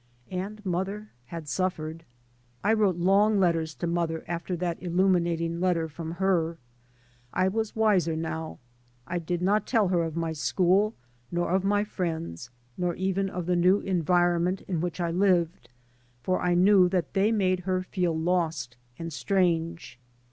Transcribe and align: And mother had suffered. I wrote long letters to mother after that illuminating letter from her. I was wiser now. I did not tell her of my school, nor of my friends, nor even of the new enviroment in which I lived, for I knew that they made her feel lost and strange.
And 0.31 0.65
mother 0.65 1.11
had 1.27 1.47
suffered. 1.47 2.03
I 2.63 2.73
wrote 2.73 2.95
long 2.95 3.39
letters 3.39 3.75
to 3.75 3.85
mother 3.85 4.23
after 4.27 4.55
that 4.55 4.81
illuminating 4.81 5.59
letter 5.59 5.87
from 5.87 6.13
her. 6.13 6.57
I 7.31 7.47
was 7.47 7.75
wiser 7.75 8.15
now. 8.15 8.57
I 9.05 9.19
did 9.19 9.43
not 9.43 9.67
tell 9.67 9.89
her 9.89 10.01
of 10.01 10.15
my 10.15 10.33
school, 10.33 10.95
nor 11.31 11.51
of 11.51 11.63
my 11.63 11.83
friends, 11.83 12.49
nor 12.79 12.95
even 12.95 13.29
of 13.29 13.45
the 13.45 13.55
new 13.55 13.79
enviroment 13.79 14.61
in 14.61 14.81
which 14.81 14.99
I 14.99 15.11
lived, 15.11 15.69
for 16.23 16.41
I 16.41 16.55
knew 16.55 16.89
that 16.89 17.13
they 17.13 17.31
made 17.31 17.59
her 17.59 17.83
feel 17.83 18.17
lost 18.17 18.77
and 18.97 19.13
strange. 19.13 19.99